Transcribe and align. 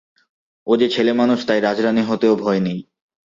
ও 0.67 0.71
যে 0.77 0.87
ছেলেমানুষ, 0.89 1.39
তাই 1.47 1.59
রাজরানী 1.61 2.01
হতেও 2.01 2.33
ভয় 2.35 2.59
নেই। 2.59 2.79